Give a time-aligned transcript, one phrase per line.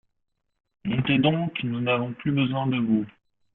[0.83, 3.05] Montez donc, nous n'avons plus besoin de vous.